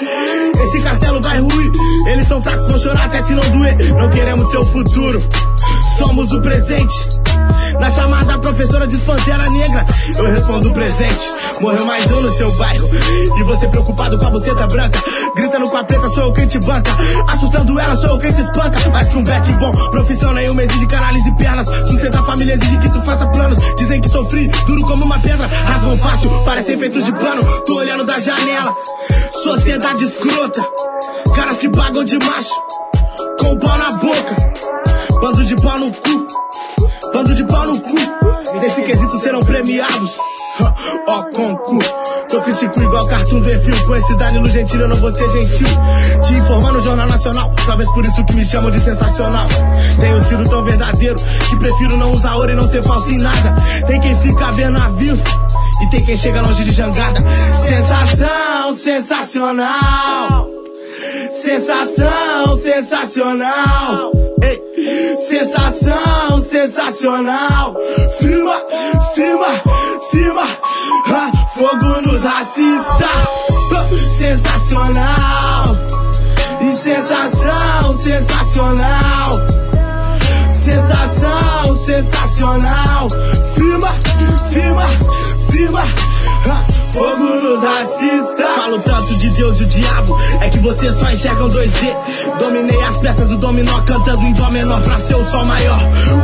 [0.66, 1.72] Esse castelo vai ruir.
[2.08, 3.78] Eles são fracos, vão chorar até se não doer.
[3.94, 5.24] Não queremos seu futuro.
[5.98, 7.25] Somos o presente.
[7.80, 9.86] Na chamada, professora diz Pantera Negra.
[10.18, 11.26] Eu respondo presente.
[11.62, 12.90] Morreu mais um no seu bairro.
[13.38, 15.00] E você preocupado com a buceta branca.
[15.36, 16.92] Gritando com a preta, sou eu quem te banca.
[17.28, 18.80] Assustando ela, sou eu quem te espanca.
[18.80, 21.68] Que um back bom, profissão nenhuma exige canales e pernas.
[21.68, 23.62] Sustenta a família exige que tu faça planos.
[23.78, 25.48] Dizem que sofri, duro como uma pedra.
[25.48, 27.44] Rasgam fácil, parecem feitos de pano.
[27.66, 28.74] Tô olhando da janela.
[29.44, 30.66] Sociedade escrota.
[31.36, 32.56] Caras que pagam de macho.
[33.40, 34.36] Com o pau na boca.
[35.22, 36.28] Bando de pau no cu.
[37.16, 37.96] Bando de pau no cu.
[38.60, 40.20] Nesse quesito serão premiados.
[41.08, 41.96] Ó, concurso.
[42.28, 43.86] Tô critico igual cartoon do Enfio.
[43.86, 45.68] Com esse Danilo Gentili eu não vou ser gentil.
[46.24, 47.54] Te informar no Jornal Nacional.
[47.66, 49.48] Talvez por isso que me chamam de sensacional.
[49.98, 51.16] Tenho sido tão verdadeiro
[51.50, 53.56] que prefiro não usar ouro e não ser falso em nada.
[53.88, 55.22] Tem quem fica vendo navios.
[55.84, 57.24] E tem quem chega longe de jangada.
[57.54, 60.50] Sensação, sensacional.
[61.32, 64.12] Sensação, sensacional.
[65.18, 67.76] Sensação, sensacional.
[68.20, 68.54] Firma,
[69.16, 69.46] firma,
[70.12, 70.44] firma.
[71.08, 72.86] Ah, fogo nos racistas.
[74.18, 75.66] Sensacional.
[76.62, 79.32] E sensação, sensacional.
[80.52, 83.08] Sensação, sensacional.
[83.56, 83.92] Firma,
[84.52, 84.84] firma,
[85.50, 86.05] firma.
[86.96, 88.56] Fogo nos racistas.
[88.56, 90.18] Falo tanto de Deus e o diabo.
[90.40, 92.40] É que você só enxerga um 2D.
[92.40, 95.82] Dominei as peças do dominó, cantando em dó menor pra ser o sol maior.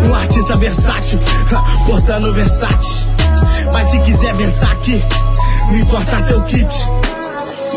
[0.10, 1.20] Um artista versátil,
[1.86, 3.08] portando versátil.
[3.74, 5.04] Mas se quiser versar aqui,
[5.72, 6.92] não importa seu kit.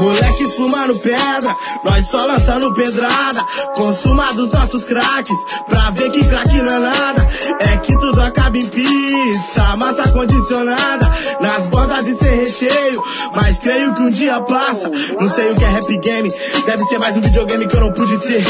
[0.01, 3.41] Moleques fumando pedra, nós só lançando pedrada.
[3.75, 5.39] Consuma dos nossos craques,
[5.69, 7.29] pra ver que craque não é nada.
[7.61, 11.07] É que tudo acaba em pizza, massa condicionada.
[11.41, 13.03] Nas bordas de ser recheio,
[13.37, 14.91] mas creio que um dia passa.
[15.21, 16.29] Não sei o que é rap game,
[16.67, 18.45] deve ser mais um videogame que eu não pude ter.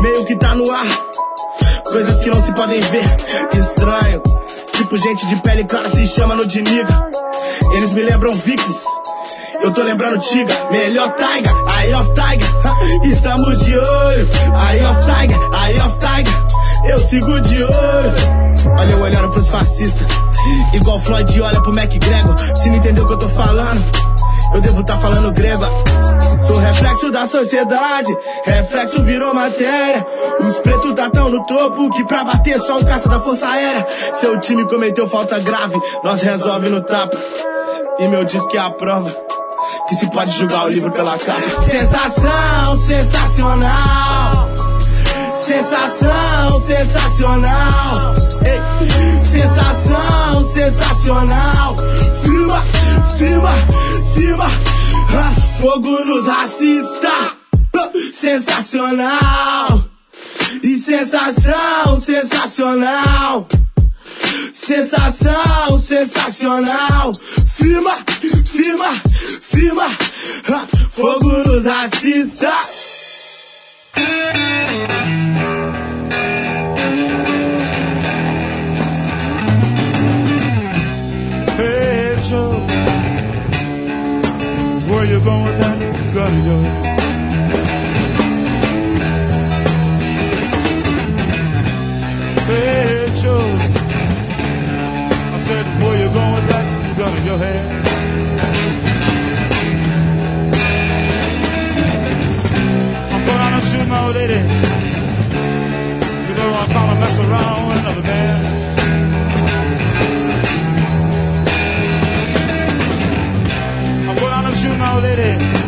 [0.00, 0.86] Meio que tá no ar,
[1.90, 3.04] coisas que não se podem ver.
[3.60, 4.22] Estranho,
[4.76, 7.08] tipo gente de pele clara se chama no de nigga.
[7.72, 8.84] Eles me lembram Vikings.
[9.62, 13.10] Eu tô lembrando Tiga, melhor Tiger, Eye of Tiger.
[13.10, 14.28] Estamos de olho,
[14.70, 16.46] Eye of Tiger, Eye of Tiger.
[16.90, 18.46] Eu sigo de olho.
[18.78, 20.06] Olha eu olhando pros fascistas.
[20.74, 22.36] Igual Floyd olha pro McGregor.
[22.56, 23.82] Se não entendeu o que eu tô falando,
[24.54, 25.64] eu devo tá falando grego.
[26.46, 30.06] Sou reflexo da sociedade, reflexo virou matéria.
[30.40, 33.86] Os pretos tá tão no topo que pra bater só um caça da força aérea.
[34.14, 37.16] Seu time cometeu falta grave, nós resolve no tapa.
[37.98, 39.10] E meu disco é a prova
[39.88, 41.60] que se pode julgar o livro pela capa.
[41.62, 44.48] Sensação, sensacional.
[45.42, 48.14] Sensação, sensacional.
[48.44, 51.76] Ei, sensação, sensacional.
[52.22, 52.64] Firma,
[53.16, 53.85] firma,
[54.16, 54.44] firma.
[55.14, 57.36] Ah, fogo nos racistas.
[58.12, 59.84] Sensacional.
[60.62, 63.46] E sensação, sensacional.
[64.52, 67.12] Sensação, sensacional.
[67.56, 67.96] Firma,
[68.44, 68.90] firma,
[69.42, 69.86] firma.
[70.48, 72.86] Ah, Fogo nos racistas.
[86.30, 86.64] Gun?
[92.46, 93.46] Hey Joe,
[95.34, 96.66] I said, where you going with that
[96.98, 97.68] gun in your hand?
[103.12, 104.40] I'm going out and shoot my old lady.
[106.28, 108.38] You know I'm gonna mess around with another man.
[114.08, 115.65] I'm going out and shoot my old lady.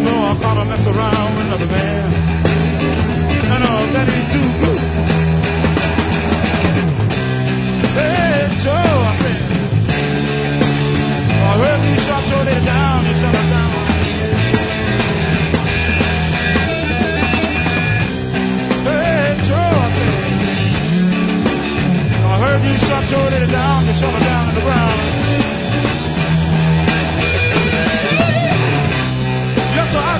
[0.00, 2.08] You know I her mess around with another man.
[3.52, 4.80] And uh, that too good.
[8.00, 9.40] Hey, Joe, I said.
[11.44, 13.70] I heard you shot your lady down, you shot her down.
[18.88, 20.16] Hey, Joe, I said.
[22.24, 25.29] I heard you shot your lady down, you shot her down in the ground.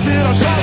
[0.05, 0.60] little shot.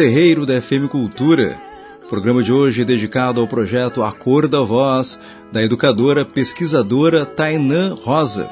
[0.00, 1.58] Terreiro da FM Cultura.
[2.08, 5.20] Programa de hoje é dedicado ao projeto A Cor da Voz,
[5.52, 8.48] da educadora pesquisadora Tainã Rosa.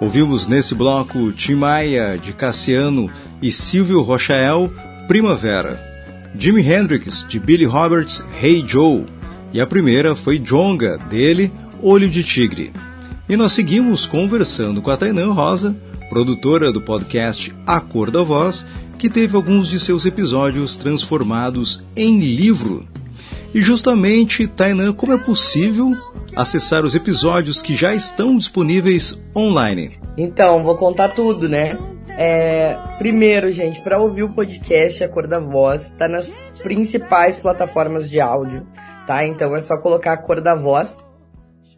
[0.00, 3.10] Ouvimos nesse bloco Tim Maia, de Cassiano
[3.42, 4.72] e Silvio Rochael,
[5.06, 5.78] Primavera.
[6.38, 9.04] Jimi Hendrix, de Billy Roberts, Hey Joe.
[9.52, 11.52] E a primeira foi Jonga, dele,
[11.82, 12.72] Olho de Tigre.
[13.28, 15.76] E nós seguimos conversando com a Tainã Rosa,
[16.12, 18.66] produtora do podcast A Cor da Voz,
[18.98, 22.86] que teve alguns de seus episódios transformados em livro.
[23.54, 25.96] E justamente, Tainã, como é possível
[26.36, 29.98] acessar os episódios que já estão disponíveis online?
[30.18, 31.78] Então, vou contar tudo, né?
[32.10, 36.30] É, primeiro, gente, para ouvir o podcast A Cor da Voz, tá nas
[36.62, 38.66] principais plataformas de áudio,
[39.06, 39.24] tá?
[39.24, 41.02] Então é só colocar A Cor da Voz.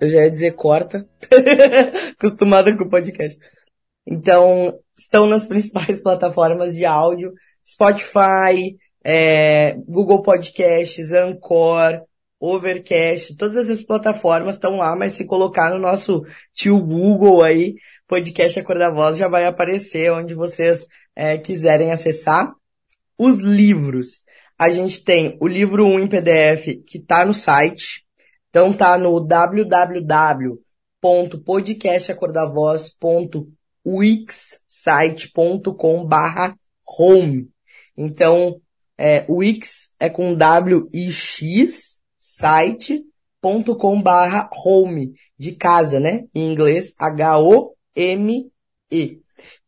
[0.00, 1.06] Eu já ia dizer corta.
[2.18, 3.38] Acostumada com o podcast.
[4.06, 7.32] Então, estão nas principais plataformas de áudio,
[7.66, 12.02] Spotify, é, Google Podcasts, Anchor,
[12.40, 17.74] Overcast, todas essas plataformas estão lá, mas se colocar no nosso tio Google aí,
[18.06, 22.52] podcast A Cor da Voz, já vai aparecer onde vocês é, quiserem acessar.
[23.16, 24.24] Os livros.
[24.58, 28.04] A gente tem o livro 1 em PDF que está no site.
[28.50, 29.20] Então tá no
[33.84, 36.56] www.podcastacordavoz.wixsite.com barra
[36.98, 37.50] home.
[37.96, 38.60] Então,
[38.96, 46.24] é, Wix é com W-I-X, site.com barra home, de casa, né?
[46.34, 48.50] Em inglês, H-O-M-E.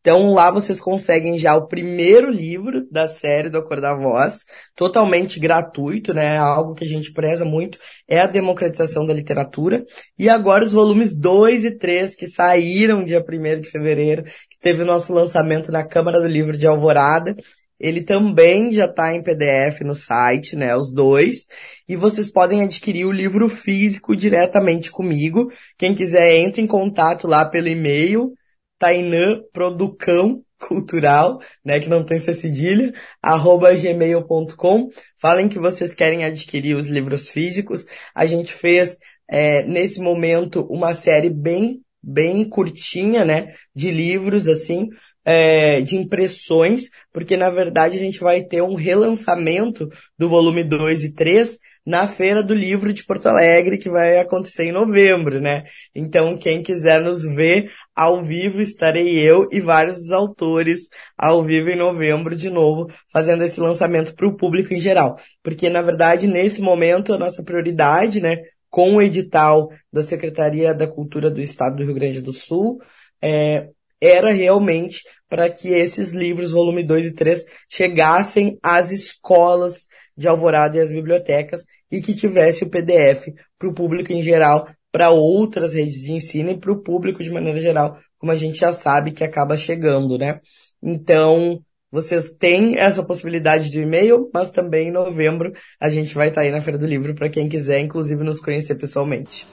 [0.07, 4.45] Então lá vocês conseguem já o primeiro livro da série do Acor da Voz,
[4.77, 6.39] totalmente gratuito, né?
[6.39, 7.77] Algo que a gente preza muito
[8.07, 9.85] é a democratização da literatura.
[10.17, 14.85] E agora os volumes 2 e 3 que saíram dia 1 de fevereiro, que teve
[14.85, 17.35] o nosso lançamento na Câmara do Livro de Alvorada.
[17.77, 20.77] Ele também já está em PDF no site, né?
[20.77, 21.49] Os dois.
[21.89, 25.51] E vocês podem adquirir o livro físico diretamente comigo.
[25.77, 28.33] Quem quiser, entre em contato lá pelo e-mail
[28.79, 34.89] Tainã Producão Cultural, né, que não tem essa cedilha, arroba gmail.com.
[35.21, 37.87] Falem que vocês querem adquirir os livros físicos.
[38.15, 38.99] A gente fez,
[39.29, 44.89] é, nesse momento, uma série bem, bem curtinha, né, de livros, assim,
[45.27, 51.03] é, de impressões, porque na verdade a gente vai ter um relançamento do volume 2
[51.03, 55.65] e 3 na Feira do Livro de Porto Alegre, que vai acontecer em novembro, né?
[55.95, 61.77] Então, quem quiser nos ver ao vivo, estarei eu e vários autores ao vivo em
[61.77, 65.19] novembro de novo, fazendo esse lançamento para o público em geral.
[65.43, 68.37] Porque, na verdade, nesse momento, a nossa prioridade, né,
[68.69, 72.79] com o edital da Secretaria da Cultura do Estado do Rio Grande do Sul,
[73.23, 80.29] é, era realmente para que esses livros, volume 2 e 3, chegassem às escolas de
[80.29, 83.29] Alvorada e às bibliotecas e que tivesse o PDF
[83.59, 87.31] para o público em geral para outras redes de ensino e para o público de
[87.31, 90.41] maneira geral, como a gente já sabe que acaba chegando, né?
[90.83, 96.41] Então, vocês têm essa possibilidade de e-mail, mas também em novembro a gente vai estar
[96.41, 99.47] tá aí na Feira do Livro para quem quiser, inclusive, nos conhecer pessoalmente.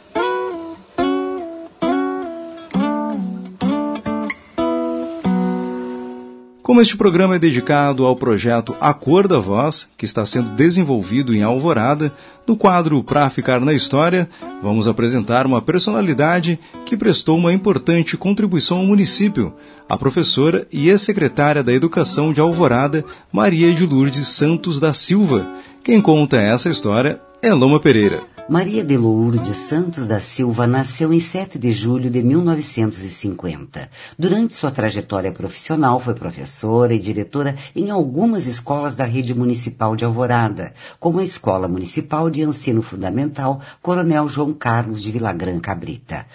[6.64, 11.36] Como este programa é dedicado ao projeto A Cor da Voz, que está sendo desenvolvido
[11.36, 12.14] em Alvorada,
[12.48, 14.30] no quadro Pra Ficar na História,
[14.62, 19.54] vamos apresentar uma personalidade que prestou uma importante contribuição ao município,
[19.90, 25.46] a professora e ex-secretária da Educação de Alvorada, Maria de Lourdes Santos da Silva.
[25.84, 28.33] Quem conta essa história é Loma Pereira.
[28.50, 33.90] Maria de Lourdes Santos da Silva nasceu em 7 de julho de 1950.
[34.20, 40.04] Durante sua trajetória profissional, foi professora e diretora em algumas escolas da rede municipal de
[40.04, 46.26] Alvorada, como a Escola Municipal de Ensino Fundamental Coronel João Carlos de Vilagrã Cabrita.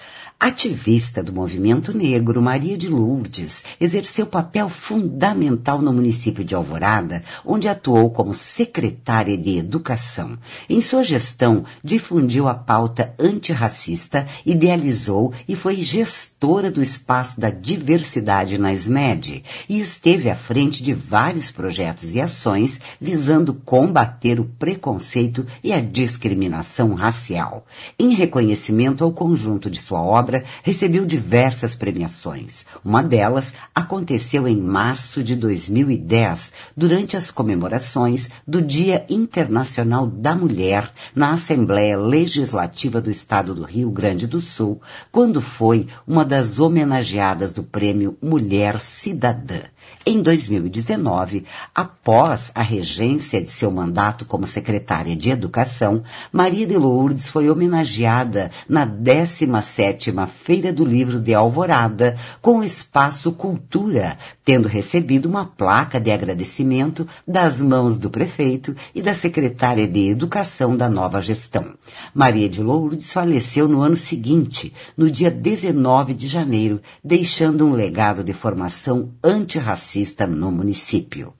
[0.40, 7.68] Ativista do movimento negro, Maria de Lourdes exerceu papel fundamental no município de Alvorada, onde
[7.68, 10.38] atuou como secretária de Educação.
[10.70, 11.64] Em sua gestão,
[11.98, 19.80] difundiu a pauta antirracista, idealizou e foi gestora do espaço da diversidade na SMED e
[19.80, 26.94] esteve à frente de vários projetos e ações visando combater o preconceito e a discriminação
[26.94, 27.66] racial.
[27.98, 32.64] Em reconhecimento ao conjunto de sua obra, recebeu diversas premiações.
[32.84, 40.92] Uma delas aconteceu em março de 2010, durante as comemorações do Dia Internacional da Mulher
[41.12, 44.80] na Assembleia Legislativa do Estado do Rio Grande do Sul,
[45.10, 49.62] quando foi uma das homenageadas do Prêmio Mulher Cidadã.
[50.10, 57.28] Em 2019, após a regência de seu mandato como secretária de Educação, Maria de Lourdes
[57.28, 65.26] foi homenageada na 17ª Feira do Livro de Alvorada com o Espaço Cultura, tendo recebido
[65.26, 71.20] uma placa de agradecimento das mãos do prefeito e da secretária de Educação da nova
[71.20, 71.74] gestão.
[72.14, 78.24] Maria de Lourdes faleceu no ano seguinte, no dia 19 de janeiro, deixando um legado
[78.24, 81.37] de formação antirracista racista no município.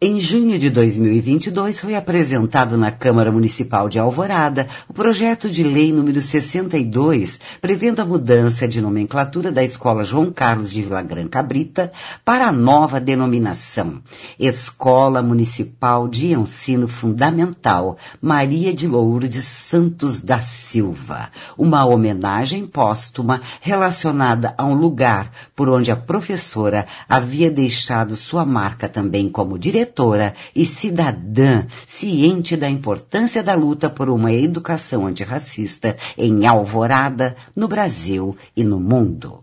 [0.00, 5.92] Em junho de 2022 foi apresentado na Câmara Municipal de Alvorada o projeto de lei
[5.92, 11.90] número 62, prevendo a mudança de nomenclatura da Escola João Carlos de Vilagrã Cabrita
[12.24, 14.00] para a nova denominação
[14.38, 24.54] Escola Municipal de Ensino Fundamental Maria de Lourdes Santos da Silva, uma homenagem póstuma relacionada
[24.56, 30.34] a um lugar por onde a professora havia deixado sua marca também como diretora diretora
[30.54, 38.36] e cidadã ciente da importância da luta por uma educação antirracista em Alvorada, no Brasil
[38.56, 39.42] e no mundo.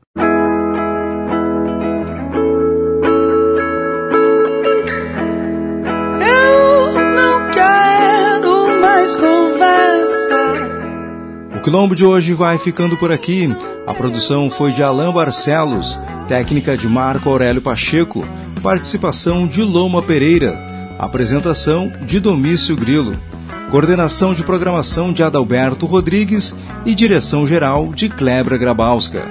[11.65, 13.49] Quilombo de hoje vai ficando por aqui.
[13.87, 15.97] A produção foi de Alain Barcelos,
[16.27, 18.23] técnica de Marco Aurélio Pacheco,
[18.61, 20.55] participação de Loma Pereira,
[20.99, 23.17] apresentação de Domício Grilo,
[23.71, 26.55] coordenação de programação de Adalberto Rodrigues
[26.85, 29.23] e direção geral de Klebra Grabowska.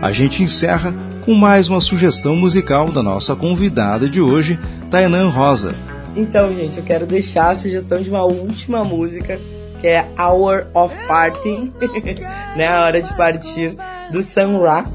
[0.00, 4.58] A gente encerra com mais uma sugestão musical da nossa convidada de hoje,
[4.90, 5.74] Tainan Rosa.
[6.16, 9.38] Então, gente, eu quero deixar a sugestão de uma última música
[9.84, 11.70] que é Hour of Parting,
[12.56, 12.68] né?
[12.68, 13.76] A hora de partir
[14.10, 14.86] do Sun Ra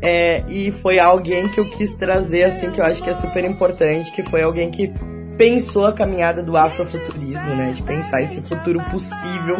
[0.00, 3.44] é, e foi alguém que eu quis trazer, assim, que eu acho que é super
[3.44, 4.92] importante, que foi alguém que
[5.36, 7.72] pensou a caminhada do afrofuturismo, né?
[7.72, 9.56] De pensar esse futuro possível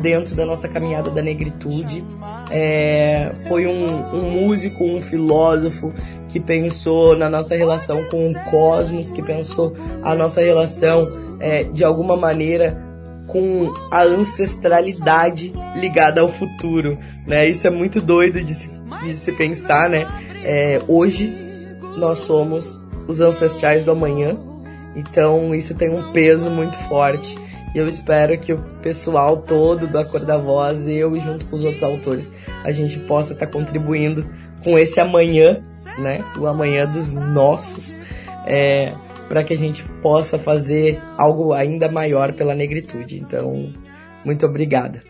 [0.00, 2.04] dentro da nossa caminhada da negritude.
[2.50, 5.94] É, foi um, um, músico, um filósofo
[6.28, 11.84] que pensou na nossa relação com o cosmos, que pensou a nossa relação é, de
[11.84, 12.90] alguma maneira
[13.26, 17.48] com a ancestralidade ligada ao futuro, né?
[17.48, 18.70] Isso é muito doido de se,
[19.02, 20.06] de se pensar, né?
[20.44, 21.32] É, hoje
[21.96, 24.36] nós somos os ancestrais do amanhã,
[24.94, 27.36] então isso tem um peso muito forte.
[27.74, 31.56] E eu espero que o pessoal todo da Cor da Voz, eu e junto com
[31.56, 32.30] os outros autores,
[32.62, 34.26] a gente possa estar tá contribuindo
[34.62, 35.62] com esse amanhã,
[35.98, 36.22] né?
[36.38, 37.98] O amanhã dos nossos.
[38.46, 38.92] É,
[39.32, 43.16] para que a gente possa fazer algo ainda maior pela negritude.
[43.16, 43.72] Então,
[44.26, 45.02] muito obrigada.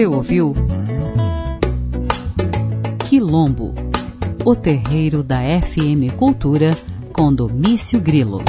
[0.00, 0.54] Você ouviu
[3.06, 3.74] Quilombo,
[4.46, 6.74] o terreiro da FM Cultura
[7.12, 8.40] com Domício Grilo.